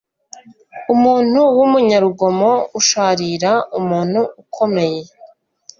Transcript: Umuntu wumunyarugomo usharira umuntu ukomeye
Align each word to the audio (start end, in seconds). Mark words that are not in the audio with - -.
Umuntu 0.93 1.39
wumunyarugomo 1.57 2.51
usharira 2.79 3.51
umuntu 3.79 4.19
ukomeye 4.41 5.01